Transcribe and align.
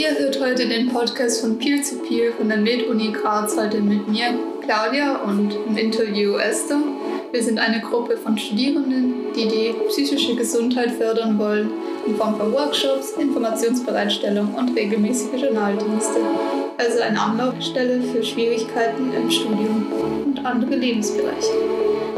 Ihr 0.00 0.18
hört 0.18 0.40
heute 0.40 0.66
den 0.66 0.88
Podcast 0.88 1.42
von 1.42 1.58
Peer 1.58 1.76
to 1.82 1.96
Peer 1.96 2.32
von 2.32 2.48
der 2.48 2.56
Med-Uni 2.56 3.12
Graz, 3.12 3.54
heute 3.58 3.82
mit 3.82 4.08
mir, 4.08 4.32
Claudia, 4.64 5.16
und 5.16 5.54
im 5.68 5.76
Interview 5.76 6.38
Esther. 6.38 6.78
Wir 7.32 7.42
sind 7.42 7.58
eine 7.58 7.82
Gruppe 7.82 8.16
von 8.16 8.38
Studierenden, 8.38 9.34
die 9.36 9.46
die 9.46 9.74
psychische 9.88 10.36
Gesundheit 10.36 10.92
fördern 10.92 11.38
wollen, 11.38 11.68
in 12.06 12.16
Form 12.16 12.34
von 12.38 12.50
Workshops, 12.50 13.12
Informationsbereitstellung 13.18 14.54
und 14.54 14.74
regelmäßige 14.74 15.38
Journaldienste. 15.38 16.20
Also 16.78 17.02
eine 17.02 17.20
Anlaufstelle 17.20 18.00
für 18.00 18.24
Schwierigkeiten 18.24 19.12
im 19.12 19.30
Studium 19.30 19.86
und 20.24 20.46
andere 20.46 20.76
Lebensbereiche. 20.76 21.52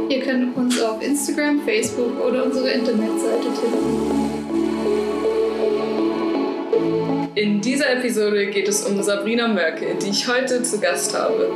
Ihr 0.09 0.21
könnt 0.21 0.57
uns 0.57 0.81
auf 0.81 1.03
Instagram, 1.03 1.61
Facebook 1.63 2.25
oder 2.25 2.45
unsere 2.45 2.71
Internetseite 2.71 3.49
tippen. 3.61 4.22
In 7.43 7.61
dieser 7.61 7.91
Episode 7.91 8.47
geht 8.47 8.69
es 8.69 8.85
um 8.85 9.03
Sabrina 9.03 9.49
Mörke, 9.49 9.97
die 10.01 10.11
ich 10.11 10.29
heute 10.29 10.63
zu 10.63 10.79
Gast 10.79 11.13
habe. 11.19 11.51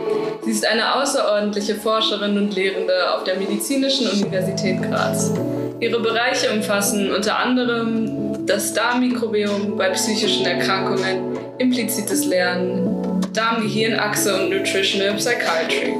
Sie 0.44 0.50
ist 0.50 0.66
eine 0.66 0.96
außerordentliche 0.96 1.76
Forscherin 1.76 2.36
und 2.36 2.56
Lehrende 2.56 2.92
auf 3.14 3.22
der 3.22 3.36
Medizinischen 3.36 4.08
Universität 4.08 4.82
Graz. 4.82 5.32
Ihre 5.78 6.00
Bereiche 6.00 6.50
umfassen 6.50 7.12
unter 7.14 7.38
anderem 7.38 8.44
das 8.46 8.74
Darmmikrobiom 8.74 9.76
bei 9.76 9.90
psychischen 9.90 10.44
Erkrankungen, 10.44 11.38
implizites 11.58 12.26
Lernen, 12.26 13.20
Darm-Gehirn-Achse 13.32 14.42
und 14.42 14.50
Nutritional 14.50 15.14
Psychiatry. 15.14 15.94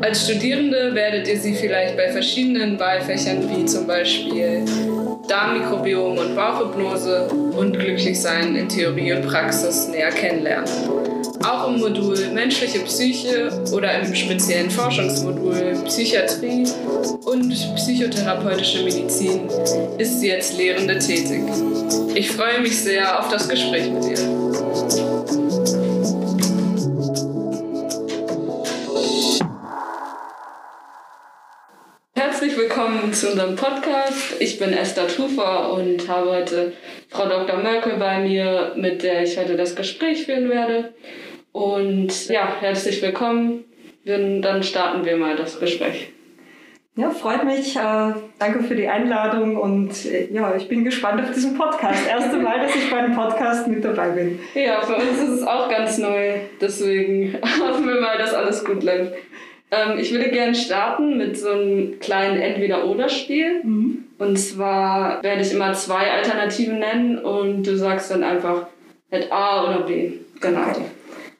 Als 0.00 0.24
Studierende 0.24 0.96
werdet 0.96 1.28
ihr 1.28 1.38
sie 1.38 1.54
vielleicht 1.54 1.96
bei 1.96 2.10
verschiedenen 2.10 2.76
Wahlfächern 2.80 3.48
wie 3.54 3.64
zum 3.66 3.86
Beispiel 3.86 4.64
Darmmikrobiom 5.28 6.18
und 6.18 6.34
Bauchhypnose 6.34 7.28
und 7.56 7.78
Glücklichsein 7.78 8.54
in 8.56 8.68
Theorie 8.68 9.12
und 9.12 9.26
Praxis 9.26 9.88
näher 9.88 10.10
kennenlernen. 10.10 10.68
Auch 11.44 11.68
im 11.68 11.80
Modul 11.80 12.16
Menschliche 12.32 12.80
Psyche 12.80 13.52
oder 13.72 14.00
im 14.00 14.14
speziellen 14.14 14.70
Forschungsmodul 14.70 15.76
Psychiatrie 15.84 16.66
und 17.24 17.50
Psychotherapeutische 17.76 18.82
Medizin 18.84 19.48
ist 19.98 20.20
sie 20.20 20.32
als 20.32 20.56
Lehrende 20.56 20.98
tätig. 20.98 21.42
Ich 22.14 22.30
freue 22.30 22.60
mich 22.60 22.82
sehr 22.82 23.20
auf 23.20 23.28
das 23.28 23.48
Gespräch 23.48 23.90
mit 23.90 24.04
ihr. 24.04 24.65
Herzlich 32.56 32.70
willkommen 32.70 33.12
zu 33.12 33.32
unserem 33.32 33.54
Podcast. 33.54 34.40
Ich 34.40 34.58
bin 34.58 34.72
Esther 34.72 35.08
Tufer 35.08 35.74
und 35.74 36.08
habe 36.08 36.30
heute 36.30 36.72
Frau 37.10 37.28
Dr. 37.28 37.58
Merkel 37.58 37.98
bei 37.98 38.20
mir, 38.20 38.72
mit 38.76 39.02
der 39.02 39.24
ich 39.24 39.36
heute 39.36 39.58
das 39.58 39.76
Gespräch 39.76 40.24
führen 40.24 40.48
werde. 40.48 40.94
Und 41.52 42.28
ja, 42.30 42.56
herzlich 42.58 43.02
willkommen. 43.02 43.64
Dann 44.06 44.62
starten 44.62 45.04
wir 45.04 45.18
mal 45.18 45.36
das 45.36 45.60
Gespräch. 45.60 46.14
Ja, 46.98 47.10
freut 47.10 47.44
mich. 47.44 47.76
Äh, 47.76 48.14
danke 48.38 48.64
für 48.66 48.74
die 48.74 48.88
Einladung 48.88 49.58
und 49.58 50.06
äh, 50.06 50.32
ja, 50.32 50.56
ich 50.56 50.66
bin 50.66 50.82
gespannt 50.82 51.20
auf 51.20 51.30
diesen 51.32 51.58
Podcast. 51.58 52.08
Erste 52.08 52.38
Mal, 52.38 52.60
dass 52.60 52.74
ich 52.74 52.90
bei 52.90 52.96
einem 52.96 53.14
Podcast 53.14 53.68
mit 53.68 53.84
dabei 53.84 54.08
bin. 54.08 54.40
Ja, 54.54 54.80
für 54.80 54.94
uns 54.94 55.20
ist 55.20 55.28
es 55.28 55.46
auch 55.46 55.68
ganz 55.68 55.98
neu. 55.98 56.36
Deswegen 56.58 57.34
hoffen 57.60 57.86
wir 57.86 58.00
mal, 58.00 58.16
dass 58.16 58.32
alles 58.32 58.64
gut 58.64 58.82
läuft. 58.82 59.12
Ähm, 59.70 59.98
ich 59.98 60.12
würde 60.12 60.30
gerne 60.30 60.54
starten 60.54 61.18
mit 61.18 61.36
so 61.36 61.50
einem 61.50 61.98
kleinen 61.98 62.40
Entweder-Oder-Spiel. 62.40 63.64
Mhm. 63.64 64.04
Und 64.18 64.38
zwar 64.38 65.22
werde 65.22 65.42
ich 65.42 65.52
immer 65.52 65.72
zwei 65.72 66.10
Alternativen 66.10 66.78
nennen 66.78 67.18
und 67.18 67.64
du 67.64 67.76
sagst 67.76 68.10
dann 68.10 68.22
einfach 68.22 68.66
mit 69.10 69.30
A 69.30 69.64
oder 69.64 69.80
B. 69.82 70.12
Genau. 70.40 70.60
Okay. 70.70 70.84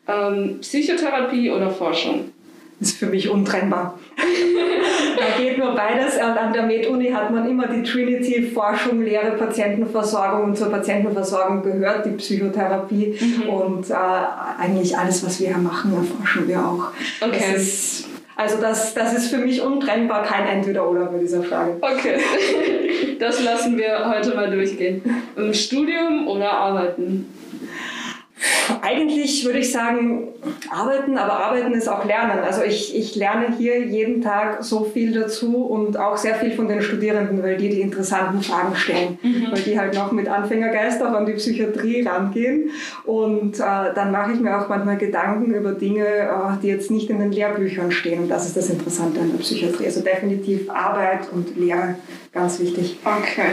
Ähm, 0.09 0.59
Psychotherapie 0.61 1.51
oder 1.51 1.71
Forschung? 1.71 2.33
Das 2.79 2.91
ist 2.91 2.99
für 2.99 3.07
mich 3.07 3.31
untrennbar. 3.31 3.99
da 5.17 5.43
geht 5.43 5.57
nur 5.57 5.75
beides. 5.75 6.17
Und 6.17 6.37
an 6.37 6.53
der 6.53 6.65
Med-Uni 6.65 7.11
hat 7.11 7.31
man 7.31 7.49
immer 7.49 7.69
die 7.69 7.83
Trinity 7.83 8.43
Forschung, 8.43 9.03
Lehre, 9.03 9.33
Patientenversorgung 9.33 10.51
und 10.51 10.59
zur 10.59 10.71
Patientenversorgung 10.71 11.63
gehört 11.63 12.05
die 12.05 12.11
Psychotherapie. 12.11 13.19
Mhm. 13.19 13.49
Und 13.49 13.91
äh, 13.91 13.95
eigentlich 13.95 14.97
alles, 14.97 15.25
was 15.25 15.41
wir 15.41 15.49
hier 15.49 15.59
machen, 15.59 15.95
erforschen 15.95 16.47
wir 16.47 16.61
auch. 16.61 16.93
Okay. 17.23 17.53
Das 17.55 17.63
ist, 17.63 18.09
also 18.37 18.61
das, 18.61 18.93
das 18.93 19.15
ist 19.15 19.29
für 19.29 19.39
mich 19.39 19.63
untrennbar 19.63 20.23
kein 20.23 20.47
Entweder-Oder 20.47 21.07
bei 21.07 21.19
dieser 21.19 21.43
Frage. 21.43 21.79
Okay, 21.81 22.19
das 23.19 23.43
lassen 23.43 23.79
wir 23.79 24.11
heute 24.11 24.35
mal 24.35 24.51
durchgehen. 24.51 25.03
Im 25.37 25.55
Studium 25.55 26.29
oder 26.29 26.53
Arbeiten? 26.53 27.33
Eigentlich 28.83 29.45
würde 29.45 29.59
ich 29.59 29.71
sagen, 29.71 30.29
arbeiten, 30.71 31.19
aber 31.19 31.35
arbeiten 31.35 31.73
ist 31.73 31.89
auch 31.89 32.05
lernen. 32.05 32.41
Also 32.41 32.63
ich, 32.63 32.97
ich 32.97 33.15
lerne 33.15 33.55
hier 33.57 33.87
jeden 33.87 34.23
Tag 34.23 34.63
so 34.65 34.85
viel 34.85 35.13
dazu 35.13 35.65
und 35.65 35.99
auch 35.99 36.17
sehr 36.17 36.35
viel 36.37 36.53
von 36.53 36.69
den 36.69 36.83
Studierenden, 36.83 37.43
weil 37.43 37.57
die 37.57 37.69
die 37.69 37.81
interessanten 37.81 38.43
Fragen 38.43 38.75
stellen, 38.77 39.19
mhm. 39.23 39.49
weil 39.51 39.61
die 39.61 39.79
halt 39.79 39.95
noch 39.95 40.13
mit 40.13 40.29
Anfängergeist 40.29 41.03
auch 41.03 41.13
an 41.13 41.27
die 41.27 41.35
Psychiatrie 41.35 42.03
rangehen. 42.03 42.71
Und 43.05 43.59
äh, 43.61 43.95
dann 43.95 44.11
mache 44.11 44.33
ich 44.33 44.41
mir 44.41 44.61
auch 44.61 44.69
manchmal 44.69 44.97
Gedanken 44.97 45.55
über 45.55 45.73
Dinge, 45.73 46.05
äh, 46.05 46.61
die 46.63 46.69
jetzt 46.69 46.91
nicht 46.91 47.11
in 47.11 47.21
den 47.21 47.33
Lehrbüchern 47.33 47.91
stehen. 47.91 48.23
Und 48.23 48.29
das 48.29 48.47
ist 48.47 48.57
das 48.57 48.71
Interessante 48.71 49.21
an 49.21 49.31
der 49.31 49.39
Psychiatrie. 49.39 49.87
Also 49.87 50.01
definitiv 50.01 50.69
Arbeit 50.71 51.29
und 51.33 51.57
Lehre, 51.57 51.97
ganz 52.33 52.59
wichtig. 52.61 52.99
Okay. 53.05 53.51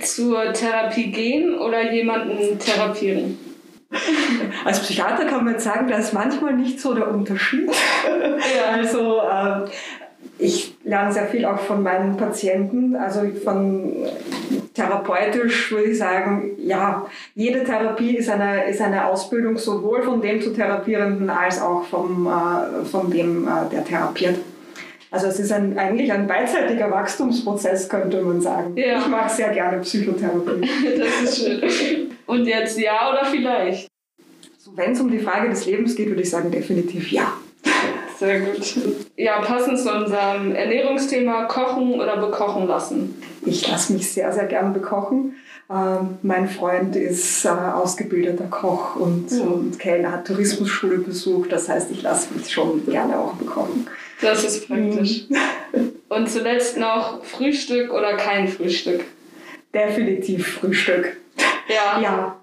Zur 0.00 0.52
Therapie 0.52 1.10
gehen 1.10 1.58
oder 1.58 1.92
jemanden 1.92 2.58
therapieren? 2.58 3.47
Als 4.64 4.80
Psychiater 4.80 5.24
kann 5.24 5.44
man 5.44 5.58
sagen, 5.58 5.88
da 5.88 5.96
ist 5.96 6.12
manchmal 6.12 6.54
nicht 6.54 6.80
so 6.80 6.94
der 6.94 7.08
Unterschied. 7.08 7.68
Ja. 7.68 8.76
Also 8.78 9.20
äh, 9.20 9.68
ich 10.38 10.76
lerne 10.84 11.12
sehr 11.12 11.26
viel 11.26 11.44
auch 11.44 11.58
von 11.58 11.82
meinen 11.82 12.16
Patienten, 12.16 12.94
also 12.94 13.22
von 13.42 13.92
therapeutisch 14.74 15.72
würde 15.72 15.90
ich 15.90 15.98
sagen, 15.98 16.52
ja, 16.58 17.06
jede 17.34 17.64
Therapie 17.64 18.16
ist 18.16 18.30
eine, 18.30 18.68
ist 18.68 18.80
eine 18.80 19.06
Ausbildung 19.06 19.56
sowohl 19.56 20.02
von 20.02 20.20
dem 20.20 20.40
zu 20.40 20.52
Therapierenden 20.52 21.28
als 21.28 21.60
auch 21.60 21.84
vom, 21.84 22.26
äh, 22.26 22.84
von 22.84 23.10
dem, 23.10 23.48
äh, 23.48 23.68
der 23.72 23.84
therapiert. 23.84 24.36
Also 25.10 25.26
es 25.26 25.40
ist 25.40 25.52
ein, 25.52 25.78
eigentlich 25.78 26.12
ein 26.12 26.26
beidseitiger 26.26 26.90
Wachstumsprozess, 26.90 27.88
könnte 27.88 28.20
man 28.20 28.40
sagen. 28.40 28.76
Ja. 28.76 28.98
Ich 28.98 29.08
mag 29.08 29.30
sehr 29.30 29.48
gerne 29.48 29.78
Psychotherapie. 29.78 30.68
das 30.98 31.38
ist 31.38 31.46
schön. 31.46 32.07
Und 32.28 32.46
jetzt 32.46 32.78
ja 32.78 33.10
oder 33.10 33.24
vielleicht? 33.24 33.88
So, 34.58 34.76
Wenn 34.76 34.92
es 34.92 35.00
um 35.00 35.10
die 35.10 35.18
Frage 35.18 35.48
des 35.48 35.64
Lebens 35.66 35.96
geht, 35.96 36.08
würde 36.08 36.22
ich 36.22 36.30
sagen 36.30 36.50
definitiv 36.50 37.10
ja. 37.10 37.32
Sehr 38.18 38.40
gut. 38.40 38.76
Ja, 39.16 39.40
passend 39.40 39.78
zu 39.78 39.90
unserem 39.90 40.54
Ernährungsthema, 40.54 41.44
kochen 41.44 41.94
oder 41.94 42.18
bekochen 42.18 42.66
lassen. 42.66 43.20
Ich 43.46 43.68
lasse 43.68 43.92
mich 43.92 44.10
sehr, 44.12 44.32
sehr 44.32 44.46
gern 44.46 44.72
bekochen. 44.74 45.36
Ähm, 45.70 46.18
mein 46.22 46.48
Freund 46.48 46.96
ist 46.96 47.44
äh, 47.44 47.48
ausgebildeter 47.48 48.46
Koch 48.46 48.96
und, 48.96 49.30
mhm. 49.30 49.40
und 49.40 49.78
Kellner, 49.78 50.12
hat 50.12 50.26
Tourismusschule 50.26 50.98
besucht. 50.98 51.50
Das 51.50 51.68
heißt, 51.68 51.90
ich 51.90 52.02
lasse 52.02 52.34
mich 52.34 52.50
schon 52.50 52.84
gerne 52.86 53.18
auch 53.18 53.34
bekochen. 53.34 53.86
Das 54.20 54.44
ist 54.44 54.66
praktisch. 54.68 55.28
Mhm. 55.28 55.92
Und 56.08 56.28
zuletzt 56.30 56.78
noch 56.78 57.22
Frühstück 57.22 57.92
oder 57.92 58.16
kein 58.16 58.48
Frühstück? 58.48 59.04
Definitiv 59.74 60.54
Frühstück. 60.54 61.18
Ja. 61.68 62.00
ja. 62.00 62.36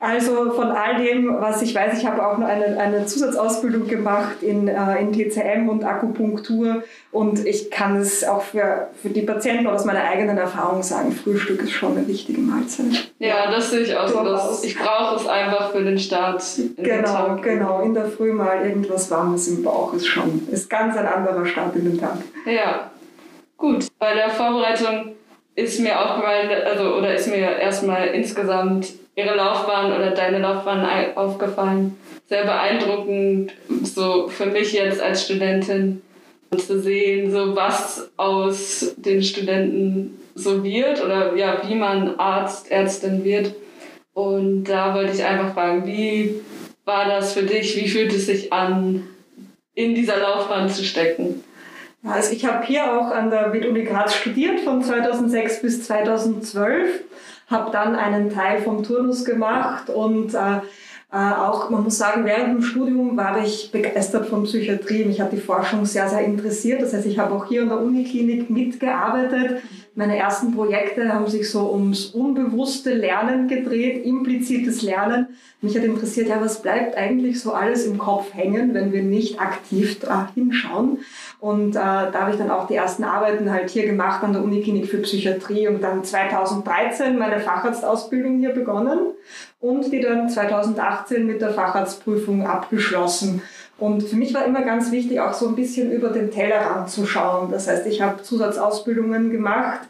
Also 0.00 0.52
von 0.52 0.70
all 0.70 1.02
dem, 1.02 1.40
was 1.40 1.60
ich 1.60 1.74
weiß, 1.74 1.98
ich 1.98 2.06
habe 2.06 2.24
auch 2.24 2.38
noch 2.38 2.46
eine, 2.46 2.78
eine 2.78 3.04
Zusatzausbildung 3.04 3.88
gemacht 3.88 4.42
in, 4.42 4.68
äh, 4.68 5.00
in 5.00 5.12
TCM 5.12 5.68
und 5.68 5.82
Akupunktur 5.82 6.84
und 7.10 7.44
ich 7.44 7.68
kann 7.72 7.96
es 7.96 8.22
auch 8.22 8.42
für, 8.42 8.90
für 9.02 9.08
die 9.08 9.22
Patienten 9.22 9.66
aus 9.66 9.84
meiner 9.84 10.04
eigenen 10.04 10.38
Erfahrung 10.38 10.84
sagen, 10.84 11.10
Frühstück 11.10 11.62
ist 11.62 11.72
schon 11.72 11.96
eine 11.96 12.06
wichtige 12.06 12.40
Mahlzeit. 12.40 13.12
Ja, 13.18 13.50
das 13.50 13.72
sehe 13.72 13.80
ich 13.80 13.96
auch 13.96 14.06
so. 14.06 14.64
Ich 14.64 14.78
brauche 14.78 15.16
es 15.16 15.26
einfach 15.26 15.72
für 15.72 15.82
den 15.82 15.98
Start. 15.98 16.44
genau, 16.76 17.34
den 17.34 17.42
genau. 17.42 17.80
In 17.80 17.94
der 17.94 18.06
Früh 18.06 18.32
mal 18.32 18.64
irgendwas 18.64 19.10
Warmes 19.10 19.48
im 19.48 19.64
Bauch 19.64 19.94
ist 19.94 20.06
schon, 20.06 20.46
ist 20.52 20.70
ganz 20.70 20.96
ein 20.96 21.06
anderer 21.06 21.44
Start 21.44 21.74
in 21.74 21.86
den 21.86 21.98
Tag. 21.98 22.18
Ja, 22.46 22.90
gut. 23.56 23.88
Bei 23.98 24.14
der 24.14 24.30
Vorbereitung 24.30 25.16
ist 25.58 25.80
mir 25.80 26.00
aufgefallen, 26.00 26.50
also 26.64 26.94
oder 26.94 27.14
ist 27.14 27.26
mir 27.26 27.58
erstmal 27.58 28.08
insgesamt 28.08 28.92
ihre 29.16 29.34
Laufbahn 29.34 29.92
oder 29.92 30.12
deine 30.12 30.38
Laufbahn 30.38 30.86
aufgefallen. 31.16 31.96
Sehr 32.28 32.44
beeindruckend, 32.44 33.52
so 33.82 34.28
für 34.28 34.46
mich 34.46 34.72
jetzt 34.72 35.02
als 35.02 35.24
Studentin 35.24 36.02
zu 36.56 36.80
sehen, 36.80 37.32
so 37.32 37.56
was 37.56 38.08
aus 38.16 38.94
den 38.98 39.22
Studenten 39.22 40.20
so 40.36 40.62
wird 40.62 41.04
oder 41.04 41.34
ja, 41.34 41.60
wie 41.66 41.74
man 41.74 42.16
Arzt, 42.20 42.70
Ärztin 42.70 43.24
wird. 43.24 43.52
Und 44.14 44.64
da 44.64 44.94
wollte 44.94 45.12
ich 45.12 45.24
einfach 45.24 45.54
fragen, 45.54 45.86
wie 45.86 46.40
war 46.84 47.06
das 47.06 47.32
für 47.32 47.42
dich? 47.42 47.76
Wie 47.76 47.88
fühlt 47.88 48.12
es 48.12 48.26
sich 48.26 48.52
an, 48.52 49.08
in 49.74 49.96
dieser 49.96 50.18
Laufbahn 50.18 50.68
zu 50.68 50.84
stecken? 50.84 51.42
Also 52.04 52.32
ich 52.32 52.44
habe 52.44 52.64
hier 52.64 52.92
auch 52.92 53.10
an 53.10 53.30
der 53.30 53.52
WIT-Uni 53.52 53.84
Graz 53.84 54.14
studiert 54.14 54.60
von 54.60 54.82
2006 54.82 55.62
bis 55.62 55.84
2012, 55.84 57.02
habe 57.48 57.70
dann 57.72 57.96
einen 57.96 58.30
Teil 58.30 58.60
vom 58.60 58.84
Turnus 58.84 59.24
gemacht 59.24 59.90
und 59.90 60.34
äh, 60.34 60.60
auch, 61.16 61.70
man 61.70 61.84
muss 61.84 61.96
sagen, 61.96 62.26
während 62.26 62.48
dem 62.48 62.62
Studium 62.62 63.16
war 63.16 63.42
ich 63.42 63.70
begeistert 63.72 64.26
von 64.26 64.42
Psychiatrie. 64.42 65.06
Mich 65.06 65.22
hat 65.22 65.32
die 65.32 65.38
Forschung 65.38 65.86
sehr, 65.86 66.06
sehr 66.06 66.20
interessiert. 66.20 66.82
Das 66.82 66.92
heißt, 66.92 67.06
ich 67.06 67.18
habe 67.18 67.34
auch 67.34 67.46
hier 67.46 67.62
in 67.62 67.70
der 67.70 67.80
Uniklinik 67.80 68.50
mitgearbeitet. 68.50 69.62
Meine 69.94 70.18
ersten 70.18 70.54
Projekte 70.54 71.12
haben 71.12 71.26
sich 71.26 71.50
so 71.50 71.72
ums 71.72 72.06
unbewusste 72.06 72.92
Lernen 72.92 73.48
gedreht, 73.48 74.04
implizites 74.04 74.82
Lernen. 74.82 75.28
Mich 75.62 75.74
hat 75.74 75.82
interessiert, 75.82 76.28
ja, 76.28 76.40
was 76.42 76.60
bleibt 76.60 76.96
eigentlich 76.96 77.40
so 77.40 77.52
alles 77.52 77.86
im 77.86 77.96
Kopf 77.96 78.34
hängen, 78.34 78.74
wenn 78.74 78.92
wir 78.92 79.02
nicht 79.02 79.40
aktiv 79.40 79.98
da 80.00 80.30
hinschauen. 80.34 80.98
Und 81.40 81.70
äh, 81.70 81.80
da 81.80 82.12
habe 82.12 82.32
ich 82.32 82.36
dann 82.36 82.50
auch 82.50 82.66
die 82.66 82.74
ersten 82.74 83.02
Arbeiten 83.02 83.50
halt 83.50 83.70
hier 83.70 83.86
gemacht 83.86 84.22
an 84.22 84.34
der 84.34 84.44
Uniklinik 84.44 84.86
für 84.86 84.98
Psychiatrie 84.98 85.68
und 85.68 85.82
dann 85.82 86.04
2013 86.04 87.18
meine 87.18 87.40
Facharztausbildung 87.40 88.38
hier 88.38 88.50
begonnen 88.50 88.98
und 89.60 89.92
die 89.92 90.00
dann 90.00 90.28
2018 90.28 91.26
mit 91.26 91.40
der 91.40 91.50
Facharztprüfung 91.50 92.46
abgeschlossen. 92.46 93.42
Und 93.78 94.02
für 94.02 94.16
mich 94.16 94.34
war 94.34 94.44
immer 94.44 94.62
ganz 94.62 94.90
wichtig, 94.90 95.20
auch 95.20 95.32
so 95.32 95.46
ein 95.48 95.54
bisschen 95.54 95.92
über 95.92 96.08
den 96.08 96.32
Tellerrand 96.32 96.90
zu 96.90 97.06
schauen. 97.06 97.50
Das 97.52 97.68
heißt, 97.68 97.86
ich 97.86 98.02
habe 98.02 98.22
Zusatzausbildungen 98.22 99.30
gemacht 99.30 99.80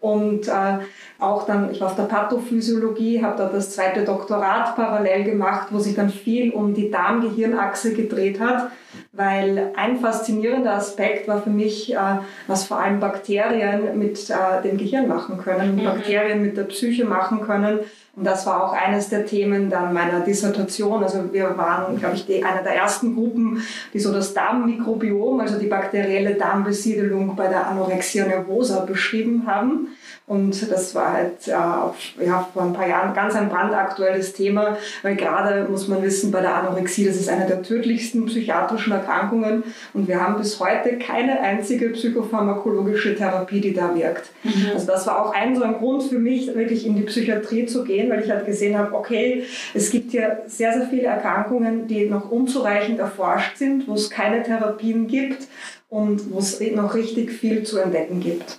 und 0.00 0.48
äh, 0.48 0.78
auch 1.18 1.46
dann, 1.46 1.72
ich 1.72 1.80
war 1.80 1.88
auf 1.88 1.96
der 1.96 2.04
Pathophysiologie, 2.04 3.22
habe 3.22 3.36
da 3.36 3.48
das 3.48 3.74
zweite 3.74 4.04
Doktorat 4.04 4.76
parallel 4.76 5.24
gemacht, 5.24 5.68
wo 5.70 5.78
sich 5.78 5.96
dann 5.96 6.10
viel 6.10 6.52
um 6.52 6.74
die 6.74 6.90
Darm-Gehirn-Achse 6.90 7.94
gedreht 7.94 8.38
hat, 8.38 8.70
weil 9.12 9.72
ein 9.76 9.98
faszinierender 9.98 10.74
Aspekt 10.74 11.26
war 11.26 11.42
für 11.42 11.50
mich, 11.50 11.94
äh, 11.94 12.18
was 12.46 12.64
vor 12.64 12.78
allem 12.78 13.00
Bakterien 13.00 13.98
mit 13.98 14.30
äh, 14.30 14.62
dem 14.62 14.76
Gehirn 14.76 15.08
machen 15.08 15.38
können, 15.38 15.76
mhm. 15.76 15.84
Bakterien 15.84 16.42
mit 16.42 16.56
der 16.56 16.64
Psyche 16.64 17.04
machen 17.04 17.40
können 17.40 17.80
und 18.18 18.24
das 18.24 18.46
war 18.46 18.64
auch 18.64 18.72
eines 18.72 19.10
der 19.10 19.26
Themen 19.26 19.70
dann 19.70 19.92
meiner 19.92 20.20
Dissertation. 20.20 21.04
Also 21.04 21.32
wir 21.32 21.56
waren, 21.56 21.96
glaube 21.98 22.16
ich, 22.16 22.26
die, 22.26 22.42
eine 22.42 22.64
der 22.64 22.74
ersten 22.74 23.14
Gruppen, 23.14 23.62
die 23.94 24.00
so 24.00 24.12
das 24.12 24.34
Darmmikrobiom, 24.34 25.38
also 25.38 25.56
die 25.56 25.68
bakterielle 25.68 26.34
Darmbesiedelung 26.34 27.36
bei 27.36 27.46
der 27.46 27.68
Anorexia 27.68 28.26
nervosa 28.26 28.80
beschrieben 28.80 29.44
haben. 29.46 29.88
Und 30.28 30.70
das 30.70 30.94
war 30.94 31.14
halt 31.14 31.48
äh, 31.48 32.26
ja, 32.26 32.48
vor 32.52 32.62
ein 32.62 32.74
paar 32.74 32.86
Jahren 32.86 33.14
ganz 33.14 33.34
ein 33.34 33.48
brandaktuelles 33.48 34.34
Thema, 34.34 34.76
weil 35.02 35.16
gerade 35.16 35.66
muss 35.70 35.88
man 35.88 36.02
wissen, 36.02 36.30
bei 36.30 36.42
der 36.42 36.54
Anorexie, 36.54 37.06
das 37.06 37.16
ist 37.16 37.30
eine 37.30 37.46
der 37.46 37.62
tödlichsten 37.62 38.26
psychiatrischen 38.26 38.92
Erkrankungen 38.92 39.64
und 39.94 40.06
wir 40.06 40.20
haben 40.20 40.36
bis 40.36 40.60
heute 40.60 40.98
keine 40.98 41.40
einzige 41.40 41.88
psychopharmakologische 41.88 43.16
Therapie, 43.16 43.62
die 43.62 43.72
da 43.72 43.94
wirkt. 43.94 44.28
Mhm. 44.44 44.72
Also 44.74 44.86
das 44.86 45.06
war 45.06 45.24
auch 45.24 45.34
ein 45.34 45.56
so 45.56 45.62
ein 45.62 45.78
Grund 45.78 46.02
für 46.02 46.18
mich, 46.18 46.54
wirklich 46.54 46.84
in 46.84 46.94
die 46.94 47.04
Psychiatrie 47.04 47.64
zu 47.64 47.84
gehen, 47.84 48.07
weil 48.10 48.22
ich 48.22 48.30
halt 48.30 48.46
gesehen 48.46 48.78
habe, 48.78 48.94
okay, 48.94 49.44
es 49.74 49.90
gibt 49.90 50.10
hier 50.10 50.42
sehr, 50.46 50.72
sehr 50.72 50.88
viele 50.88 51.04
Erkrankungen, 51.04 51.86
die 51.86 52.06
noch 52.06 52.30
unzureichend 52.30 52.98
erforscht 52.98 53.56
sind, 53.56 53.88
wo 53.88 53.94
es 53.94 54.10
keine 54.10 54.42
Therapien 54.42 55.06
gibt 55.06 55.46
und 55.88 56.32
wo 56.32 56.38
es 56.38 56.60
noch 56.60 56.94
richtig 56.94 57.32
viel 57.32 57.62
zu 57.62 57.78
entdecken 57.78 58.20
gibt 58.20 58.58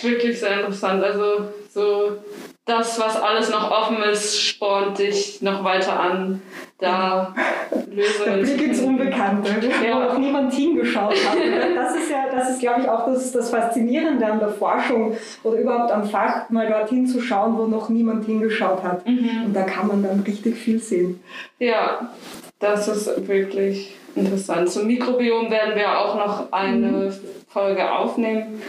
wirklich 0.00 0.38
sehr 0.38 0.60
interessant. 0.60 1.02
Also 1.02 1.48
so 1.70 2.18
das, 2.64 3.00
was 3.00 3.20
alles 3.20 3.50
noch 3.50 3.70
offen 3.70 4.02
ist, 4.04 4.40
spornt 4.40 4.98
dich 4.98 5.42
noch 5.42 5.64
weiter 5.64 5.98
an, 5.98 6.40
da 6.78 7.34
Lösungen 7.90 8.36
Der 8.36 8.42
Blick 8.42 8.62
ins 8.62 8.80
Unbekannte, 8.80 9.50
ja. 9.84 9.94
wo 9.94 9.98
noch 9.98 10.18
niemand 10.18 10.54
hingeschaut 10.54 11.14
hat. 11.14 11.36
Das 11.74 11.96
ist 11.96 12.10
ja, 12.10 12.26
das 12.30 12.50
ist 12.50 12.60
glaube 12.60 12.82
ich 12.82 12.88
auch 12.88 13.06
das, 13.06 13.32
das 13.32 13.50
Faszinierende 13.50 14.24
an 14.26 14.38
der 14.38 14.50
Forschung 14.50 15.16
oder 15.42 15.56
überhaupt 15.58 15.90
am 15.90 16.04
Fach, 16.04 16.48
mal 16.50 16.68
dorthin 16.68 17.06
zu 17.06 17.20
schauen, 17.20 17.58
wo 17.58 17.66
noch 17.66 17.88
niemand 17.88 18.26
hingeschaut 18.26 18.82
hat. 18.82 19.06
Mhm. 19.06 19.46
Und 19.46 19.54
da 19.54 19.62
kann 19.62 19.88
man 19.88 20.02
dann 20.02 20.20
richtig 20.20 20.56
viel 20.56 20.78
sehen. 20.78 21.20
Ja, 21.58 22.12
das 22.60 22.86
ist 22.86 23.26
wirklich 23.26 23.96
interessant. 24.14 24.70
Zum 24.70 24.86
Mikrobiom 24.86 25.50
werden 25.50 25.74
wir 25.74 25.98
auch 25.98 26.14
noch 26.14 26.52
eine 26.52 26.86
mhm. 26.86 27.12
Folge 27.48 27.90
aufnehmen. 27.90 28.62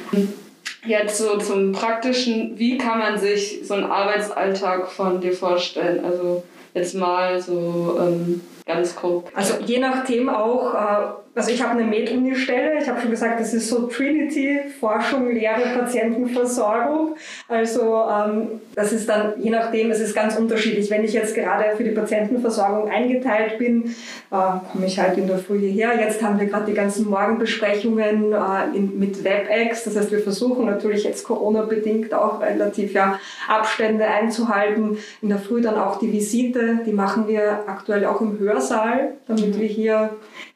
Jetzt 0.86 1.18
so 1.18 1.38
zum 1.38 1.72
Praktischen, 1.72 2.60
wie 2.60 2.78
kann 2.78 3.00
man 3.00 3.18
sich 3.18 3.62
so 3.64 3.74
einen 3.74 3.86
Arbeitsalltag 3.86 4.92
von 4.92 5.22
dir 5.22 5.34
vorstellen? 5.34 6.04
Also 6.04 6.44
jetzt 6.74 6.94
mal 6.94 7.42
so 7.42 7.98
ähm, 8.02 8.42
ganz 8.66 8.96
grob. 8.96 9.30
Also 9.34 9.56
je 9.66 9.80
nachdem 9.80 10.30
auch, 10.30 10.74
äh, 10.74 11.24
also 11.36 11.50
ich 11.50 11.64
habe 11.64 11.72
eine 11.72 11.84
Med-Uni-Stelle, 11.84 12.78
ich 12.80 12.88
habe 12.88 13.02
schon 13.02 13.10
gesagt, 13.10 13.40
das 13.40 13.54
ist 13.54 13.68
so 13.68 13.88
Trinity, 13.88 14.60
Forschung, 14.80 15.32
Lehre, 15.32 15.62
Patientenversorgung. 15.80 17.16
Also 17.48 18.04
ähm, 18.08 18.62
das 18.76 18.94
ist 18.94 19.10
dann, 19.10 19.34
je 19.42 19.50
nachdem, 19.50 19.90
es 19.90 20.00
ist 20.00 20.14
ganz 20.16 20.38
unterschiedlich. 20.38 20.92
Wenn 20.92 21.04
ich 21.04 21.14
jetzt 21.14 21.34
gerade 21.34 21.76
für 21.76 21.84
die 21.84 21.92
Patientenversorgung 21.92 22.90
eingeteilt 22.90 23.58
bin, 23.58 23.86
äh, 24.32 24.36
komme 24.72 24.86
ich 24.86 25.00
halt 25.00 25.18
in 25.18 25.26
der 25.26 25.40
Früh 25.40 25.60
hierher. 25.60 26.00
Jetzt 26.00 26.22
haben 26.22 26.40
wir 26.40 26.46
gerade 26.46 26.66
die 26.68 26.76
ganzen 26.76 27.10
Morgenbesprechungen 27.10 28.32
äh, 28.32 28.80
mit 28.80 29.24
WebEx. 29.24 29.86
Das 29.86 29.96
heißt, 29.96 30.12
wir 30.12 30.20
versuchen 30.20 30.68
natürlich 30.68 31.04
jetzt 31.04 31.24
Corona-bedingt 31.24 32.14
auch 32.14 32.42
relativ 32.42 32.94
ja, 32.94 33.20
Abstände 33.48 34.06
einzuhalten. 34.06 35.00
In 35.24 35.30
der 35.30 35.40
Früh 35.40 35.62
dann 35.62 35.76
auch 35.76 35.98
die 35.98 36.12
Visite, 36.12 36.80
die 36.86 36.94
machen 36.94 37.28
wir 37.28 37.64
aktuell 37.66 38.06
auch 38.06 38.22
im 38.22 38.38
Hörsaal, 38.54 39.14
damit 39.28 39.56
mhm. 39.56 39.60
wir 39.60 39.68
hier 39.68 40.10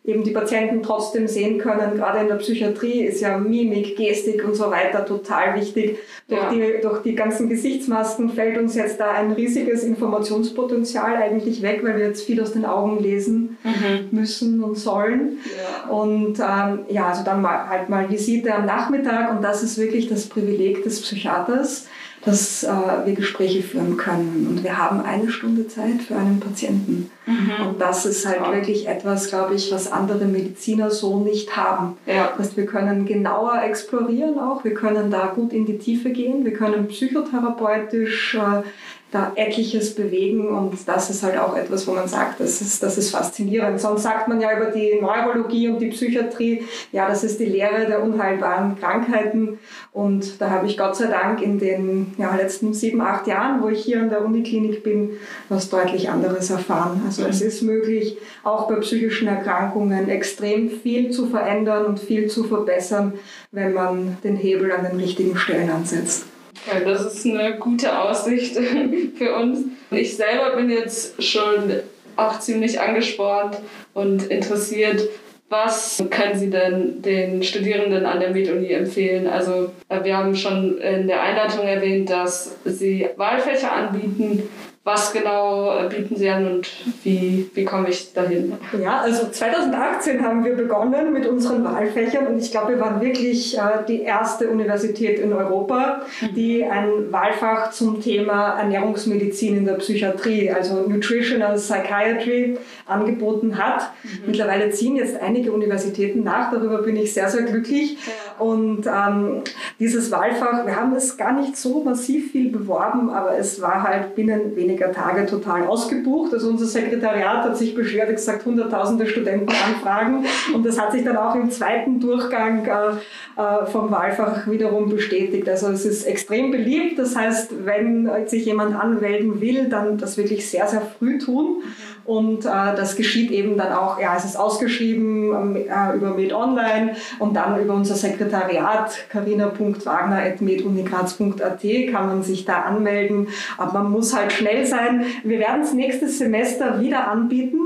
eben 0.05 0.23
die 0.23 0.31
Patienten 0.31 0.81
trotzdem 0.81 1.27
sehen 1.27 1.57
können. 1.57 1.95
Gerade 1.95 2.19
in 2.19 2.27
der 2.27 2.35
Psychiatrie 2.35 3.01
ist 3.01 3.19
ja 3.19 3.38
Mimik, 3.38 3.97
Gestik 3.97 4.44
und 4.45 4.55
so 4.55 4.71
weiter 4.71 5.05
total 5.05 5.55
wichtig. 5.55 5.97
Durch, 6.29 6.41
ja. 6.41 6.49
die, 6.49 6.81
durch 6.81 7.01
die 7.01 7.13
ganzen 7.13 7.49
Gesichtsmasken 7.49 8.29
fällt 8.29 8.57
uns 8.57 8.75
jetzt 8.75 8.99
da 8.99 9.11
ein 9.11 9.33
riesiges 9.33 9.83
Informationspotenzial 9.83 11.17
eigentlich 11.17 11.61
weg, 11.61 11.81
weil 11.83 11.97
wir 11.97 12.05
jetzt 12.07 12.23
viel 12.23 12.41
aus 12.41 12.53
den 12.53 12.65
Augen 12.65 12.99
lesen 13.03 13.57
mhm. 13.63 14.07
müssen 14.11 14.63
und 14.63 14.75
sollen. 14.75 15.39
Ja. 15.57 15.91
Und 15.91 16.39
ähm, 16.39 16.85
ja, 16.89 17.07
also 17.07 17.23
dann 17.25 17.41
mal, 17.41 17.67
halt 17.67 17.89
mal 17.89 18.09
Visite 18.09 18.55
am 18.55 18.65
Nachmittag 18.65 19.31
und 19.31 19.43
das 19.43 19.61
ist 19.61 19.77
wirklich 19.77 20.07
das 20.07 20.27
Privileg 20.27 20.83
des 20.83 21.01
Psychiaters 21.01 21.88
dass 22.25 22.63
äh, 22.63 22.67
wir 23.05 23.13
Gespräche 23.13 23.61
führen 23.63 23.97
können. 23.97 24.47
Und 24.49 24.63
wir 24.63 24.77
haben 24.77 25.01
eine 25.01 25.29
Stunde 25.29 25.67
Zeit 25.67 26.01
für 26.07 26.15
einen 26.15 26.39
Patienten. 26.39 27.09
Mhm. 27.25 27.67
Und 27.67 27.81
das 27.81 28.05
ist 28.05 28.25
halt 28.25 28.41
ja. 28.41 28.53
wirklich 28.53 28.87
etwas, 28.87 29.29
glaube 29.29 29.55
ich, 29.55 29.71
was 29.71 29.91
andere 29.91 30.25
Mediziner 30.25 30.91
so 30.91 31.19
nicht 31.19 31.55
haben. 31.55 31.97
Ja. 32.05 32.29
Das 32.37 32.47
heißt, 32.47 32.57
wir 32.57 32.65
können 32.65 33.05
genauer 33.05 33.61
explorieren 33.63 34.39
auch, 34.39 34.63
wir 34.63 34.73
können 34.73 35.11
da 35.11 35.27
gut 35.27 35.53
in 35.53 35.65
die 35.65 35.77
Tiefe 35.77 36.09
gehen, 36.09 36.43
wir 36.45 36.53
können 36.53 36.87
psychotherapeutisch 36.87 38.35
äh, 38.35 38.63
da 39.12 39.31
etliches 39.36 39.96
bewegen 39.96 40.50
und 40.50 40.86
das 40.86 41.10
ist 41.10 41.24
halt 41.24 41.38
auch 41.38 41.55
etwas, 41.55 41.88
wo 41.88 41.93
man 41.93 42.10
sagt, 42.10 42.41
das 42.41 42.60
ist, 42.60 42.84
das 42.84 42.98
ist 42.98 43.12
faszinierend. 43.12 43.79
Sonst 43.79 44.03
sagt 44.03 44.27
man 44.27 44.41
ja 44.41 44.55
über 44.55 44.70
die 44.70 45.00
Neurologie 45.00 45.70
und 45.70 45.79
die 45.79 45.88
Psychiatrie, 45.88 46.63
ja, 46.91 47.08
das 47.08 47.24
ist 47.24 47.39
die 47.39 47.46
Lehre 47.46 47.86
der 47.86 48.03
unheilbaren 48.03 48.77
Krankheiten 48.77 49.60
und 49.93 50.41
da 50.41 50.50
habe 50.50 50.67
ich 50.67 50.77
Gott 50.77 50.98
sei 50.98 51.08
Dank 51.08 51.41
in 51.41 51.58
den 51.58 52.15
ja, 52.17 52.36
letzten 52.36 52.74
sieben, 52.74 53.00
acht 53.00 53.27
Jahren, 53.27 53.62
wo 53.62 53.70
ich 53.70 53.81
hier 53.84 54.01
in 54.01 54.10
der 54.10 54.25
Uniklinik 54.25 54.84
bin, 54.84 55.12
was 55.48 55.70
deutlich 55.70 56.10
anderes 56.10 56.50
erfahren. 56.50 57.01
Also 57.05 57.24
es 57.25 57.41
ist 57.41 57.62
möglich, 57.62 58.17
auch 58.43 58.67
bei 58.67 58.75
psychischen 58.75 59.29
Erkrankungen 59.29 60.10
extrem 60.10 60.70
viel 60.70 61.12
zu 61.12 61.27
verändern 61.27 61.86
und 61.86 62.00
viel 62.00 62.27
zu 62.27 62.43
verbessern, 62.43 63.13
wenn 63.51 63.74
man 63.74 64.17
den 64.25 64.36
Hebel 64.36 64.70
an 64.74 64.84
den 64.84 65.00
richtigen 65.00 65.38
Stellen 65.38 65.70
ansetzt. 65.70 66.25
Ja, 66.67 66.79
das 66.81 67.05
ist 67.05 67.25
eine 67.25 67.57
gute 67.57 67.97
Aussicht 67.97 68.55
für 69.17 69.36
uns. 69.36 69.59
Ich 69.91 70.15
selber 70.15 70.55
bin 70.55 70.69
jetzt 70.69 71.24
schon 71.24 71.79
auch 72.15 72.39
ziemlich 72.39 72.79
angespornt 72.79 73.57
und 73.93 74.24
interessiert. 74.27 75.07
Was 75.50 76.03
können 76.09 76.38
Sie 76.38 76.50
denn 76.50 77.01
den 77.01 77.41
Studierenden 77.41 78.05
an 78.05 78.19
der 78.19 78.31
MedUni 78.31 78.69
empfehlen? 78.71 79.27
Also 79.27 79.71
äh, 79.88 80.03
wir 80.03 80.17
haben 80.17 80.36
schon 80.36 80.77
in 80.79 81.07
der 81.07 81.21
Einleitung 81.21 81.65
erwähnt, 81.65 82.09
dass 82.09 82.57
Sie 82.65 83.07
Wahlfächer 83.15 83.71
anbieten 83.71 84.43
was 84.88 85.12
genau 85.12 85.77
äh, 85.77 85.89
bieten 85.89 86.15
Sie 86.15 86.29
an 86.29 86.48
und 86.48 86.70
wie, 87.03 87.51
wie 87.53 87.65
komme 87.65 87.89
ich 87.89 88.13
dahin? 88.13 88.53
Ja, 88.82 89.01
also 89.01 89.27
2018 89.29 90.25
haben 90.25 90.46
wir 90.46 90.56
begonnen 90.56 91.12
mit 91.12 91.27
unseren 91.27 91.65
Wahlfächern 91.65 92.25
und 92.25 92.39
ich 92.39 92.51
glaube, 92.51 92.70
wir 92.70 92.79
waren 92.79 93.01
wirklich 93.01 93.58
äh, 93.58 93.62
die 93.86 94.01
erste 94.03 94.48
Universität 94.48 95.20
in 95.20 95.34
Europa, 95.34 96.03
die 96.34 96.63
ein 96.63 97.12
Wahlfach 97.12 97.72
zum 97.72 98.01
Thema 98.01 98.58
Ernährungsmedizin 98.60 99.58
in 99.58 99.65
der 99.65 99.74
Psychiatrie, 99.74 100.51
also 100.51 100.88
Nutritional 100.88 101.56
Psychiatry, 101.56 102.58
angeboten 102.86 103.58
hat. 103.58 103.91
Mhm. 104.03 104.27
Mittlerweile 104.27 104.70
ziehen 104.70 104.96
jetzt 104.96 105.22
einige 105.22 105.51
Universitäten 105.51 106.24
nach, 106.24 106.50
darüber 106.50 106.82
bin 106.82 106.96
ich 106.96 107.13
sehr, 107.13 107.29
sehr 107.29 107.44
glücklich. 107.44 107.98
Ja. 108.06 108.41
Und 108.41 108.88
ähm, 108.88 109.41
dieses 109.79 110.12
Wahlfach, 110.12 110.65
wir 110.65 110.77
haben 110.77 110.96
es 110.96 111.17
gar 111.17 111.34
nicht 111.34 111.58
so 111.58 111.84
massiv 111.84 112.32
viel 112.32 112.51
beworben, 112.51 113.10
aber 113.10 113.38
es 113.38 113.62
war 113.62 113.84
halt 113.84 114.15
binnen 114.15 114.56
weniger 114.56 114.76
einiger 114.77 114.91
Tage 114.91 115.25
total 115.25 115.67
ausgebucht. 115.67 116.34
Also 116.34 116.50
unser 116.50 116.65
Sekretariat 116.65 117.43
hat 117.43 117.57
sich 117.57 117.74
beschwert, 117.74 118.10
gesagt, 118.10 118.46
hunderttausende 118.46 119.07
Studenten 119.07 119.50
anfragen. 119.50 120.25
Und 120.53 120.65
das 120.65 120.79
hat 120.79 120.91
sich 120.91 121.03
dann 121.03 121.17
auch 121.17 121.36
im 121.36 121.50
zweiten 121.50 122.00
Durchgang 122.00 122.65
äh, 122.65 123.41
äh, 123.41 123.65
vom 123.65 123.91
Wahlfach 123.91 124.48
wiederum 124.48 124.89
bestätigt. 124.89 125.50
Also 125.50 125.69
es 125.69 125.86
ist 125.86 126.05
extrem 126.05 126.51
beliebt. 126.51 127.00
Das 127.00 127.15
heißt, 127.15 127.65
wenn 127.65 128.10
sich 128.27 128.46
jemand 128.46 128.75
anmelden 128.75 129.41
will, 129.41 129.69
dann 129.69 129.98
das 129.98 130.17
wirklich 130.17 130.50
sehr, 130.50 130.67
sehr 130.67 130.81
früh 130.81 131.17
tun. 131.17 131.63
Und 132.07 132.45
äh, 132.45 132.73
das 132.75 132.95
geschieht 132.95 133.29
eben 133.31 133.57
dann 133.57 133.73
auch, 133.73 133.99
ja, 133.99 134.15
es 134.15 134.23
ist 134.23 134.37
ausgeschrieben 134.37 135.33
ähm, 135.33 135.57
äh, 135.57 135.95
über 135.95 136.11
Med 136.11 136.31
Online 136.31 136.95
und 137.19 137.33
dann 137.35 137.61
über 137.61 137.73
unser 137.73 137.95
Sekretariat 137.95 139.09
carina.wagner.medunigraz.at 139.09 141.61
kann 141.91 142.07
man 142.07 142.23
sich 142.23 142.45
da 142.45 142.61
anmelden. 142.61 143.27
Aber 143.57 143.83
man 143.83 143.91
muss 143.91 144.15
halt 144.15 144.31
schnell 144.31 144.65
sein. 144.65 145.03
Wir 145.25 145.39
werden 145.39 145.63
es 145.63 145.73
nächstes 145.73 146.17
Semester 146.17 146.79
wieder 146.79 147.09
anbieten. 147.09 147.59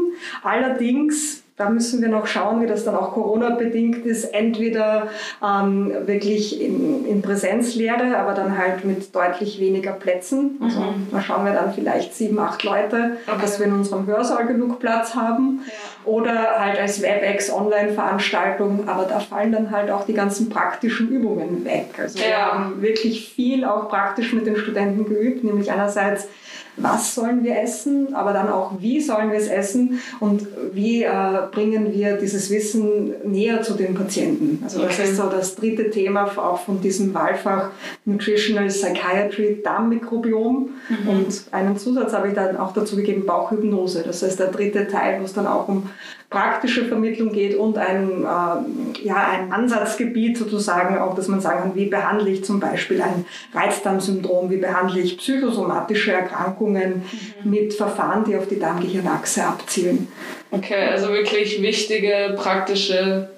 Allerdings 0.44 1.44
da 1.62 1.70
müssen 1.70 2.02
wir 2.02 2.10
noch 2.10 2.26
schauen, 2.26 2.60
wie 2.62 2.66
das 2.66 2.86
dann 2.86 2.96
auch 2.96 3.14
Corona-bedingt 3.14 4.04
ist. 4.04 4.34
Entweder 4.34 5.10
ähm, 5.44 5.94
wirklich 6.06 6.60
in, 6.60 7.06
in, 7.06 7.22
Präsenzlehre, 7.22 8.18
aber 8.18 8.34
dann 8.34 8.58
halt 8.58 8.84
mit 8.84 9.14
deutlich 9.14 9.60
weniger 9.60 9.92
Plätzen. 9.92 10.60
Also 10.60 10.80
mhm. 10.80 11.08
da 11.12 11.22
schauen 11.22 11.46
wir 11.46 11.54
dann 11.54 11.72
vielleicht 11.72 12.16
sieben, 12.16 12.40
acht 12.40 12.64
Leute, 12.64 13.18
okay. 13.28 13.38
dass 13.40 13.60
wir 13.60 13.68
in 13.68 13.74
unserem 13.74 14.08
Hörsaal 14.08 14.48
genug 14.48 14.80
Platz 14.80 15.14
haben. 15.14 15.62
Ja. 15.68 16.01
Oder 16.06 16.60
halt 16.60 16.80
als 16.80 17.02
WebEx-Online-Veranstaltung, 17.02 18.88
aber 18.88 19.04
da 19.04 19.20
fallen 19.20 19.52
dann 19.52 19.72
halt 19.72 19.92
auch 19.92 20.06
die 20.06 20.14
ganzen 20.14 20.50
praktischen 20.50 21.10
Übungen 21.10 21.64
weg. 21.66 21.88
Also 21.98 22.20
ja. 22.20 22.26
wir 22.26 22.38
haben 22.38 22.82
wirklich 22.82 23.34
viel 23.34 23.66
auch 23.66 23.90
praktisch 23.90 24.34
mit 24.34 24.46
den 24.46 24.58
Studenten 24.58 25.06
geübt, 25.06 25.44
nämlich 25.44 25.72
einerseits 25.72 26.28
was 26.78 27.16
sollen 27.16 27.44
wir 27.44 27.62
essen, 27.62 28.16
aber 28.16 28.34
dann 28.34 28.50
auch, 28.50 28.74
wie 28.80 29.02
sollen 29.02 29.32
wir 29.32 29.38
es 29.38 29.48
essen 29.48 30.00
und 30.20 30.48
wie 30.74 31.04
äh, 31.04 31.42
bringen 31.52 31.92
wir 31.94 32.18
dieses 32.18 32.50
Wissen 32.50 33.14
näher 33.26 33.62
zu 33.62 33.74
den 33.74 33.94
Patienten. 33.94 34.62
Also 34.64 34.82
das 34.82 34.94
okay. 34.94 35.10
ist 35.10 35.18
so 35.18 35.24
das 35.24 35.56
dritte 35.56 35.90
Thema 35.90 36.26
auch 36.38 36.60
von 36.60 36.82
diesem 36.82 37.14
Wahlfach 37.14 37.72
Nutritional 38.06 38.68
Psychiatry 38.68 39.62
Darmmikrobiom. 39.64 40.70
Mhm. 40.90 41.10
Und 41.10 41.44
einen 41.52 41.78
Zusatz 41.78 42.14
habe 42.14 42.30
ich 42.30 42.34
dann 42.34 42.58
auch 42.58 42.74
dazu 42.74 42.96
gegeben, 42.96 43.26
Bauchhypnose. 43.26 44.04
Das 44.06 44.24
ist 44.24 44.40
der 44.40 44.48
dritte 44.48 44.88
Teil, 44.88 45.20
wo 45.20 45.26
es 45.26 45.34
dann 45.34 45.48
auch 45.48 45.68
um 45.68 45.90
praktische 46.30 46.86
Vermittlung 46.86 47.34
geht 47.34 47.56
und 47.56 47.78
ein, 47.78 48.24
äh, 48.24 49.06
ja, 49.06 49.28
ein 49.32 49.52
Ansatzgebiet 49.52 50.38
sozusagen, 50.38 50.98
auch 50.98 51.14
dass 51.14 51.28
man 51.28 51.42
sagen 51.42 51.60
kann, 51.60 51.76
wie 51.76 51.88
behandle 51.88 52.30
ich 52.30 52.44
zum 52.44 52.60
Beispiel 52.60 53.02
ein 53.02 53.26
Reizdarmsyndrom, 53.54 54.50
wie 54.50 54.58
behandle 54.58 55.02
ich 55.02 55.18
psychosomatische 55.18 56.14
Erkrankungen 56.14 57.04
mhm. 57.44 57.50
mit 57.50 57.74
Verfahren, 57.74 58.24
die 58.24 58.36
auf 58.36 58.48
die 58.48 58.60
Darmgehirnachse 58.60 59.44
abzielen. 59.44 60.08
Okay, 60.52 60.88
also 60.92 61.10
wirklich 61.10 61.62
wichtige 61.62 62.36
praktische 62.38 63.30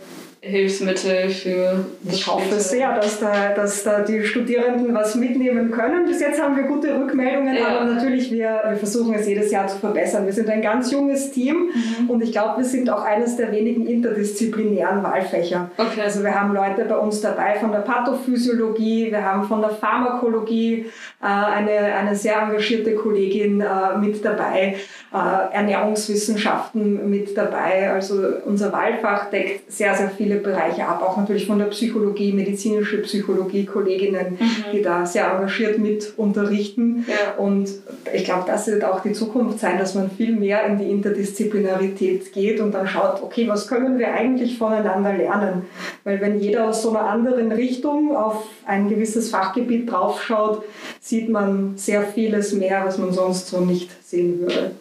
Hilfsmittel 0.46 1.30
für. 1.30 1.86
Ich 2.12 2.28
hoffe 2.28 2.60
sehr, 2.60 2.94
dass 2.98 3.18
da, 3.18 3.54
dass 3.56 3.82
da 3.84 4.02
die 4.02 4.26
Studierenden 4.26 4.94
was 4.94 5.16
mitnehmen 5.16 5.72
können. 5.72 6.06
Bis 6.06 6.20
jetzt 6.20 6.42
haben 6.42 6.58
wir 6.58 6.64
gute 6.64 7.00
Rückmeldungen, 7.00 7.56
ja. 7.56 7.68
aber 7.68 7.86
natürlich, 7.86 8.30
wir, 8.30 8.62
wir 8.68 8.76
versuchen 8.76 9.14
es 9.14 9.26
jedes 9.26 9.52
Jahr 9.52 9.68
zu 9.68 9.78
verbessern. 9.78 10.26
Wir 10.26 10.34
sind 10.34 10.50
ein 10.50 10.62
ganz 10.62 10.92
junges 10.92 11.32
Team 11.32 11.70
mhm. 11.74 12.10
und 12.10 12.22
ich 12.22 12.34
glaube, 12.34 12.58
wir 12.58 12.66
sind 12.66 12.90
auch 12.90 13.04
eines 13.06 13.38
der 13.38 13.54
wenigen 13.54 13.88
interdisziplinären 13.88 15.02
Wahlfächer. 15.02 15.72
Okay. 15.78 16.02
Also 16.02 16.22
wir 16.24 16.38
haben 16.38 16.54
Leute 16.54 16.84
bei 16.90 16.98
uns 16.98 17.22
dabei 17.22 17.56
von 17.56 17.72
der 17.72 17.80
Pathophysiologie, 17.80 19.12
wir 19.12 19.24
haben 19.24 19.48
von 19.48 19.62
der 19.62 19.70
Pharmakologie 19.70 20.88
äh, 21.22 21.26
eine, 21.26 21.72
eine 21.72 22.18
sehr 22.18 22.42
engagierte 22.42 22.96
Kollegin 22.96 23.62
äh, 23.62 23.98
mit 23.98 24.26
dabei, 24.26 24.76
äh, 25.14 25.54
Ernährungswissenschaften 25.54 27.10
mit 27.10 27.38
dabei. 27.38 27.92
Also 27.94 28.16
unser 28.44 28.74
Wahlfach 28.74 29.30
deckt 29.30 29.72
sehr, 29.72 29.96
sehr 29.96 30.10
viele 30.10 30.33
viele 30.34 30.40
Bereiche 30.44 30.86
ab, 30.86 31.02
auch 31.02 31.18
natürlich 31.18 31.48
von 31.48 31.60
der 31.60 31.66
Psychologie, 31.66 32.32
medizinische 32.34 32.98
Psychologie, 33.00 33.66
Kolleginnen, 33.66 34.38
mhm. 34.40 34.72
die 34.72 34.82
da 34.82 35.06
sehr 35.06 35.32
engagiert 35.32 35.78
mit 35.78 36.14
unterrichten. 36.18 37.06
Ja. 37.08 37.42
Und 37.44 37.70
ich 38.14 38.26
glaube, 38.26 38.44
das 38.48 38.68
wird 38.68 38.84
auch 38.84 39.02
die 39.02 39.14
Zukunft 39.14 39.60
sein, 39.60 39.78
dass 39.78 39.96
man 39.96 40.10
viel 40.10 40.36
mehr 40.36 40.66
in 40.66 40.78
die 40.78 40.90
Interdisziplinarität 40.90 42.34
geht 42.34 42.60
und 42.60 42.72
dann 42.74 42.88
schaut, 42.88 43.22
okay, 43.22 43.48
was 43.48 43.68
können 43.68 44.00
wir 44.00 44.14
eigentlich 44.14 44.58
voneinander 44.58 45.14
lernen? 45.14 45.64
Weil 46.04 46.22
wenn 46.22 46.40
jeder 46.40 46.70
aus 46.70 46.82
so 46.82 46.90
einer 46.90 47.08
anderen 47.08 47.52
Richtung 47.52 48.16
auf 48.16 48.46
ein 48.66 48.90
gewisses 48.90 49.30
Fachgebiet 49.30 49.92
draufschaut, 49.92 50.64
sieht 51.00 51.30
man 51.30 51.74
sehr 51.78 52.04
vieles 52.04 52.54
mehr, 52.54 52.84
was 52.86 52.98
man 52.98 53.14
sonst 53.14 53.48
so 53.48 53.60
nicht 53.60 53.90
sehen 54.04 54.40
würde. 54.40 54.72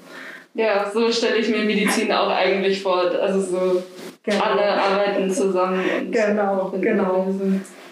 Ja, 0.55 0.91
so 0.93 1.11
stelle 1.11 1.37
ich 1.37 1.49
mir 1.49 1.65
Medizin 1.65 2.13
auch 2.13 2.29
eigentlich 2.29 2.83
vor. 2.83 3.11
Also 3.21 3.41
so 3.41 3.83
Genau. 4.25 4.45
Alle 4.45 4.63
arbeiten 4.63 5.31
zusammen. 5.31 5.83
genau, 6.11 6.73
genau. 6.81 7.27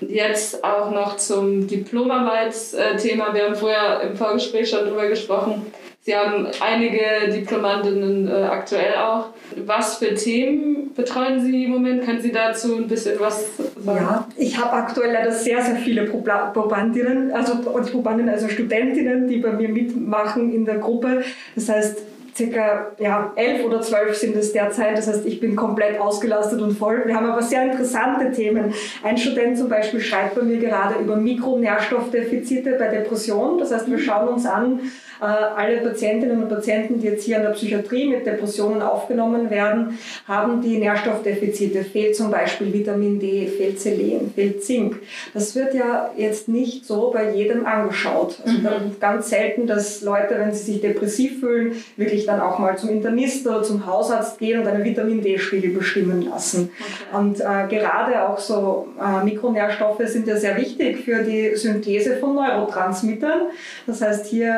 Jetzt 0.01 0.63
auch 0.63 0.91
noch 0.93 1.17
zum 1.17 1.67
Diplomarbeitsthema. 1.67 3.35
Wir 3.35 3.47
haben 3.47 3.55
vorher 3.57 4.01
im 4.03 4.17
Vorgespräch 4.17 4.71
schon 4.71 4.87
drüber 4.87 5.09
gesprochen. 5.09 5.67
Sie 6.03 6.17
haben 6.17 6.47
einige 6.61 7.31
Diplomantinnen 7.31 8.27
äh, 8.27 8.33
aktuell 8.45 8.95
auch. 8.95 9.27
Was 9.67 9.99
für 9.99 10.15
Themen 10.15 10.95
betreuen 10.95 11.41
Sie 11.41 11.65
im 11.65 11.73
Moment? 11.73 12.05
Können 12.05 12.23
Sie 12.23 12.33
dazu 12.33 12.77
ein 12.77 12.89
bisschen 12.89 13.21
was 13.21 13.59
sagen? 13.59 13.99
Ja, 13.99 14.27
ich 14.39 14.59
habe 14.59 14.73
aktuell 14.73 15.13
leider 15.13 15.31
sehr, 15.31 15.61
sehr 15.61 15.77
viele 15.77 16.05
Probandinnen, 16.05 17.33
also 17.33 17.59
Probandinnen, 17.61 18.33
also 18.33 18.49
Studentinnen, 18.49 19.29
die 19.29 19.39
bei 19.39 19.53
mir 19.53 19.69
mitmachen 19.69 20.55
in 20.55 20.65
der 20.65 20.79
Gruppe. 20.79 21.23
Das 21.55 21.69
heißt, 21.69 21.99
circa 22.37 22.93
ja, 22.99 23.33
elf 23.37 23.65
oder 23.65 23.81
zwölf 23.81 24.17
sind 24.17 24.37
es 24.37 24.53
derzeit. 24.53 24.97
Das 24.97 25.07
heißt, 25.07 25.27
ich 25.27 25.41
bin 25.41 25.57
komplett 25.57 26.01
ausgelastet 26.01 26.61
und 26.61 26.77
voll. 26.77 27.03
Wir 27.07 27.15
haben 27.15 27.27
aber 27.27 27.43
sehr 27.43 27.71
interessante 27.71 28.33
Themen. 28.33 28.73
Ein 29.03 29.17
Student 29.17 29.59
zum 29.59 29.69
Beispiel 29.69 30.01
schreibt 30.01 30.35
bei 30.35 30.43
mir 30.43 30.59
gerade 30.59 31.01
über 31.01 31.17
Mikronährstoffdefizite 31.17 32.73
bei 32.79 32.89
Depressionen. 32.89 33.59
Das 33.59 33.73
heißt, 33.73 33.91
wir 33.91 33.99
schauen 33.99 34.29
uns 34.29 34.47
an, 34.47 34.81
äh, 35.21 35.25
alle 35.25 35.79
Patientinnen 35.79 36.43
und 36.43 36.49
Patienten, 36.49 37.01
die 37.01 37.07
jetzt 37.07 37.25
hier 37.25 37.37
in 37.37 37.43
der 37.43 37.51
Psychiatrie 37.51 38.09
mit 38.09 38.25
Depressionen 38.25 38.81
aufgenommen 38.81 39.51
werden, 39.51 39.99
haben 40.27 40.63
die 40.63 40.79
Nährstoffdefizite. 40.79 41.85
Fehlt 41.85 42.17
zum 42.17 42.31
Beispiel 42.31 42.73
Vitamin 42.73 43.21
D, 43.21 43.47
fehlt 43.47 43.79
Selen, 43.81 44.33
fehlt 44.35 44.65
Zink. 44.65 44.97
Das 45.35 45.55
wird 45.55 45.75
ja 45.75 46.11
jetzt 46.17 46.49
nicht 46.49 46.87
so 46.87 47.11
bei 47.11 47.35
jedem 47.35 47.67
angeschaut. 47.67 48.39
Also 48.45 48.57
mhm. 48.57 48.97
ganz 48.99 49.29
selten, 49.29 49.67
dass 49.67 50.01
Leute, 50.01 50.39
wenn 50.39 50.53
sie 50.53 50.73
sich 50.73 50.81
depressiv 50.81 51.41
fühlen, 51.41 51.73
wirklich 51.97 52.20
dann 52.27 52.41
auch 52.41 52.59
mal 52.59 52.77
zum 52.77 52.91
Internist 52.91 53.47
oder 53.47 53.63
zum 53.63 53.87
Hausarzt 53.87 54.39
gehen 54.39 54.61
und 54.61 54.67
einen 54.67 54.85
Vitamin 54.85 55.23
D-Spiegel 55.23 55.71
bestimmen 55.71 56.23
lassen. 56.23 56.71
Okay. 56.79 57.19
Und 57.19 57.41
äh, 57.41 57.69
gerade 57.69 58.29
auch 58.29 58.39
so 58.39 58.89
äh, 59.01 59.25
Mikronährstoffe 59.25 60.03
sind 60.05 60.27
ja 60.27 60.37
sehr 60.37 60.57
wichtig 60.57 61.05
für 61.05 61.23
die 61.23 61.57
Synthese 61.57 62.17
von 62.17 62.35
Neurotransmittern. 62.35 63.43
Das 63.87 64.01
heißt, 64.01 64.27
hier 64.27 64.55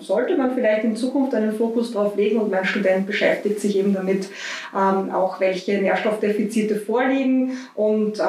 äh, 0.00 0.02
sollte 0.02 0.36
man 0.36 0.54
vielleicht 0.54 0.84
in 0.84 0.96
Zukunft 0.96 1.34
einen 1.34 1.52
Fokus 1.52 1.92
darauf 1.92 2.16
legen 2.16 2.40
und 2.40 2.50
mein 2.50 2.64
Student 2.64 3.06
beschäftigt 3.06 3.60
sich 3.60 3.76
eben 3.76 3.94
damit, 3.94 4.28
ähm, 4.74 5.10
auch 5.12 5.40
welche 5.40 5.78
Nährstoffdefizite 5.80 6.76
vorliegen 6.76 7.52
und 7.74 8.18
äh, 8.18 8.22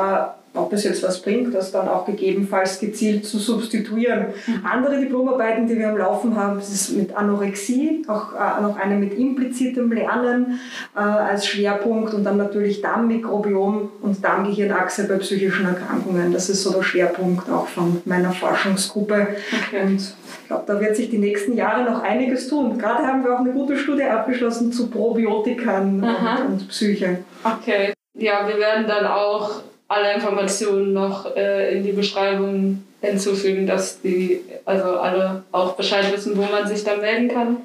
ob 0.53 0.73
es 0.73 0.83
jetzt 0.83 1.03
was 1.03 1.21
bringt, 1.21 1.53
das 1.53 1.71
dann 1.71 1.87
auch 1.87 2.05
gegebenenfalls 2.05 2.79
gezielt 2.79 3.25
zu 3.25 3.37
substituieren. 3.37 4.27
Mhm. 4.45 4.65
Andere 4.65 4.99
Diplomarbeiten, 4.99 5.67
die 5.67 5.77
wir 5.77 5.89
am 5.89 5.97
Laufen 5.97 6.35
haben, 6.35 6.57
das 6.57 6.69
ist 6.69 6.91
mit 6.97 7.15
Anorexie, 7.15 8.03
auch 8.07 8.33
äh, 8.33 8.61
noch 8.61 8.77
eine 8.77 8.95
mit 8.95 9.17
implizitem 9.17 9.91
Lernen 9.91 10.59
äh, 10.95 10.99
als 10.99 11.47
Schwerpunkt 11.47 12.13
und 12.13 12.23
dann 12.23 12.37
natürlich 12.37 12.81
Darmmikrobiom 12.81 13.89
und 14.01 14.23
Darmgehirnachse 14.23 15.07
bei 15.07 15.15
psychischen 15.15 15.65
Erkrankungen. 15.65 16.31
Das 16.31 16.49
ist 16.49 16.63
so 16.63 16.73
der 16.73 16.83
Schwerpunkt 16.83 17.49
auch 17.49 17.67
von 17.67 18.01
meiner 18.05 18.31
Forschungsgruppe. 18.31 19.27
Okay. 19.67 19.83
Und 19.85 20.01
ich 20.01 20.47
glaube, 20.47 20.63
da 20.65 20.79
wird 20.79 20.95
sich 20.95 21.09
die 21.09 21.17
nächsten 21.17 21.55
Jahre 21.55 21.83
noch 21.83 22.03
einiges 22.03 22.47
tun. 22.47 22.77
Gerade 22.77 23.05
haben 23.05 23.23
wir 23.23 23.35
auch 23.35 23.39
eine 23.39 23.51
gute 23.51 23.77
Studie 23.77 24.03
abgeschlossen 24.03 24.71
zu 24.71 24.89
Probiotikern 24.89 26.03
und, 26.03 26.45
und 26.47 26.67
Psyche. 26.69 27.19
Okay. 27.43 27.93
Ja, 28.19 28.47
wir 28.47 28.57
werden 28.57 28.87
dann 28.87 29.05
auch 29.05 29.61
alle 29.87 30.13
Informationen 30.13 30.93
noch 30.93 31.35
äh, 31.35 31.77
in 31.77 31.83
die 31.83 31.91
Beschreibung 31.91 32.83
hinzufügen, 33.01 33.67
dass 33.67 34.01
die 34.01 34.41
also 34.65 34.83
alle 34.83 35.43
auch 35.51 35.75
Bescheid 35.75 36.11
wissen, 36.13 36.37
wo 36.37 36.43
man 36.43 36.67
sich 36.67 36.83
dann 36.83 37.01
melden 37.01 37.29
kann. 37.29 37.57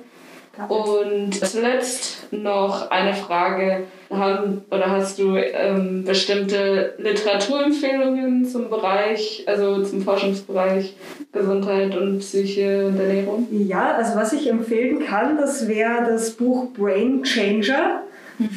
Und 0.68 1.34
zuletzt 1.34 2.30
noch 2.30 2.90
eine 2.90 3.14
Frage. 3.14 3.84
Haben, 4.10 4.62
oder 4.70 4.90
hast 4.90 5.18
du 5.18 5.36
ähm, 5.36 6.04
bestimmte 6.04 6.92
Literaturempfehlungen 6.98 8.44
zum 8.44 8.68
Bereich, 8.68 9.44
also 9.46 9.82
zum 9.82 10.02
Forschungsbereich 10.02 10.94
Gesundheit 11.32 11.96
und 11.96 12.18
Psyche 12.18 12.88
und 12.88 13.00
Ernährung? 13.00 13.48
Ja, 13.50 13.94
also 13.94 14.14
was 14.14 14.34
ich 14.34 14.50
empfehlen 14.50 15.06
kann, 15.06 15.38
das 15.38 15.66
wäre 15.66 16.04
das 16.06 16.32
Buch 16.32 16.66
Brain 16.74 17.22
Changer 17.22 18.02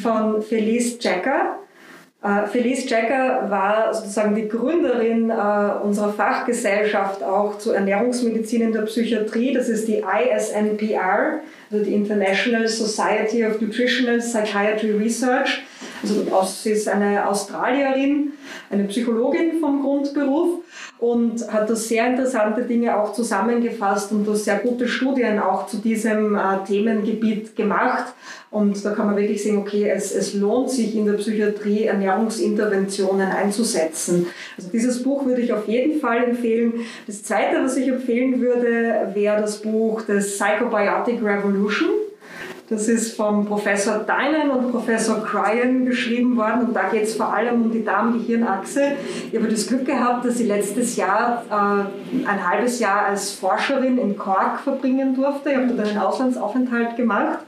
von 0.02 0.42
Felice 0.42 0.98
Jacker. 1.00 1.60
Äh, 2.26 2.46
Felice 2.48 2.88
Jacker 2.88 3.48
war 3.48 3.94
sozusagen 3.94 4.34
die 4.34 4.48
Gründerin 4.48 5.30
äh, 5.30 5.32
unserer 5.82 6.12
Fachgesellschaft 6.12 7.22
auch 7.22 7.58
zur 7.58 7.76
Ernährungsmedizin 7.76 8.62
in 8.62 8.72
der 8.72 8.82
Psychiatrie. 8.82 9.52
Das 9.52 9.68
ist 9.68 9.86
die 9.86 9.98
ISNPR, 10.02 11.40
also 11.70 11.84
die 11.84 11.94
International 11.94 12.66
Society 12.66 13.46
of 13.46 13.60
Nutritional 13.60 14.18
Psychiatry 14.18 14.90
Research. 14.90 15.62
Also 16.10 16.46
sie 16.62 16.70
ist 16.70 16.88
eine 16.88 17.28
Australierin, 17.28 18.32
eine 18.70 18.84
Psychologin 18.84 19.60
vom 19.60 19.82
Grundberuf 19.82 20.60
und 20.98 21.52
hat 21.52 21.68
da 21.68 21.74
sehr 21.74 22.06
interessante 22.06 22.62
Dinge 22.62 22.96
auch 22.96 23.12
zusammengefasst 23.12 24.12
und 24.12 24.26
da 24.26 24.34
sehr 24.34 24.58
gute 24.58 24.88
Studien 24.88 25.38
auch 25.38 25.66
zu 25.66 25.78
diesem 25.78 26.34
äh, 26.36 26.64
Themengebiet 26.66 27.56
gemacht. 27.56 28.14
Und 28.50 28.82
da 28.84 28.92
kann 28.92 29.06
man 29.06 29.16
wirklich 29.16 29.42
sehen, 29.42 29.58
okay, 29.58 29.90
es, 29.90 30.14
es 30.14 30.32
lohnt 30.32 30.70
sich 30.70 30.94
in 30.96 31.04
der 31.04 31.14
Psychiatrie 31.14 31.84
Ernährungsinterventionen 31.84 33.28
einzusetzen. 33.28 34.26
Also 34.56 34.70
dieses 34.72 35.02
Buch 35.02 35.26
würde 35.26 35.42
ich 35.42 35.52
auf 35.52 35.68
jeden 35.68 36.00
Fall 36.00 36.24
empfehlen. 36.24 36.74
Das 37.06 37.22
zweite, 37.22 37.62
was 37.62 37.76
ich 37.76 37.88
empfehlen 37.88 38.40
würde, 38.40 39.10
wäre 39.12 39.40
das 39.40 39.60
Buch 39.60 40.02
des 40.02 40.38
Psychobiotic 40.38 41.22
Revolution 41.22 42.05
das 42.68 42.88
ist 42.88 43.16
vom 43.16 43.46
Professor 43.46 43.98
Dynan 43.98 44.50
und 44.50 44.72
Professor 44.72 45.22
Cryan 45.22 45.86
geschrieben 45.86 46.36
worden 46.36 46.68
und 46.68 46.74
da 46.74 46.88
geht 46.88 47.04
es 47.04 47.14
vor 47.14 47.32
allem 47.32 47.62
um 47.62 47.70
die 47.70 47.84
Darm-Gehirn-Achse. 47.84 48.92
Ich 49.30 49.38
habe 49.38 49.48
das 49.48 49.66
Glück 49.68 49.86
gehabt, 49.86 50.24
dass 50.24 50.40
ich 50.40 50.48
letztes 50.48 50.96
Jahr 50.96 51.44
äh, 51.48 52.26
ein 52.28 52.48
halbes 52.48 52.80
Jahr 52.80 53.06
als 53.06 53.30
Forscherin 53.30 53.98
in 53.98 54.18
Cork 54.18 54.60
verbringen 54.60 55.14
durfte. 55.14 55.50
Ich 55.50 55.56
habe 55.56 55.68
dort 55.68 55.88
einen 55.88 55.98
Auslandsaufenthalt 55.98 56.96
gemacht 56.96 57.38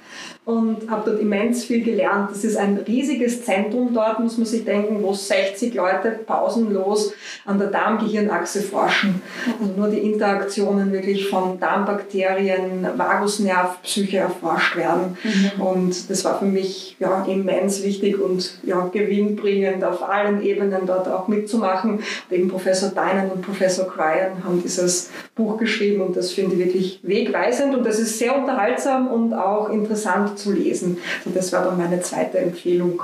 und 0.48 0.88
habe 0.90 1.10
dort 1.10 1.20
immens 1.20 1.64
viel 1.64 1.84
gelernt. 1.84 2.30
Das 2.30 2.42
ist 2.42 2.56
ein 2.56 2.78
riesiges 2.78 3.44
Zentrum 3.44 3.92
dort, 3.92 4.18
muss 4.18 4.38
man 4.38 4.46
sich 4.46 4.64
denken, 4.64 5.02
wo 5.02 5.12
60 5.12 5.74
Leute 5.74 6.20
pausenlos 6.24 7.12
an 7.44 7.58
der 7.58 7.68
Darm-Gehirn-Achse 7.68 8.62
forschen. 8.62 9.20
Also 9.60 9.74
nur 9.76 9.88
die 9.88 9.98
Interaktionen 9.98 10.90
wirklich 10.90 11.28
von 11.28 11.60
Darmbakterien, 11.60 12.86
Vagusnerv, 12.96 13.82
Psyche 13.82 14.18
erforscht 14.18 14.74
werden. 14.76 15.18
Mhm. 15.22 15.62
Und 15.62 16.08
das 16.08 16.24
war 16.24 16.38
für 16.38 16.46
mich 16.46 16.96
ja, 16.98 17.26
immens 17.26 17.82
wichtig 17.82 18.18
und 18.18 18.58
ja, 18.62 18.88
gewinnbringend 18.90 19.84
auf 19.84 20.02
allen 20.02 20.42
Ebenen 20.42 20.86
dort 20.86 21.08
auch 21.08 21.28
mitzumachen. 21.28 21.96
Und 21.96 22.02
eben 22.30 22.48
Professor 22.48 22.88
Dynan 22.88 23.30
und 23.30 23.42
Professor 23.42 23.86
Cryan 23.86 24.42
haben 24.44 24.62
dieses 24.62 25.10
Buch 25.34 25.58
geschrieben 25.58 26.00
und 26.00 26.16
das 26.16 26.32
finde 26.32 26.54
ich 26.54 26.64
wirklich 26.64 27.00
wegweisend 27.02 27.74
und 27.74 27.84
das 27.84 27.98
ist 27.98 28.18
sehr 28.18 28.34
unterhaltsam 28.34 29.08
und 29.08 29.34
auch 29.34 29.68
interessant 29.68 29.97
zu 30.36 30.52
lesen. 30.52 30.98
Und 31.24 31.36
das 31.36 31.52
war 31.52 31.64
dann 31.64 31.78
meine 31.78 32.00
zweite 32.00 32.38
Empfehlung. 32.38 33.02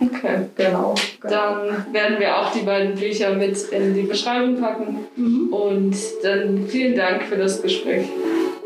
Okay. 0.00 0.46
Genau. 0.56 0.94
Dann 1.22 1.92
werden 1.92 2.18
wir 2.18 2.36
auch 2.36 2.52
die 2.52 2.60
beiden 2.60 2.94
Bücher 2.94 3.34
mit 3.34 3.58
in 3.70 3.94
die 3.94 4.02
Beschreibung 4.02 4.60
packen. 4.60 5.06
Mhm. 5.16 5.52
Und 5.52 5.96
dann 6.22 6.66
vielen 6.68 6.96
Dank 6.96 7.22
für 7.24 7.36
das 7.36 7.60
Gespräch. 7.60 8.06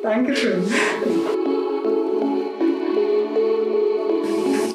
Dankeschön. 0.03 0.65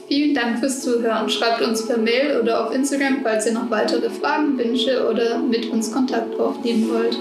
Vielen 0.07 0.33
Dank 0.33 0.59
fürs 0.59 0.81
Zuhören. 0.81 1.29
Schreibt 1.29 1.61
uns 1.61 1.85
per 1.85 1.97
Mail 1.97 2.39
oder 2.41 2.65
auf 2.65 2.73
Instagram, 2.73 3.19
falls 3.23 3.45
ihr 3.45 3.53
noch 3.53 3.69
weitere 3.69 4.09
Fragen, 4.09 4.57
Wünsche 4.57 5.07
oder 5.07 5.37
mit 5.37 5.69
uns 5.69 5.93
Kontakt 5.93 6.39
aufnehmen 6.39 6.89
wollt. 6.91 7.15